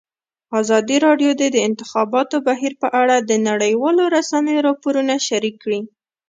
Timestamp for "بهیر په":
2.47-2.87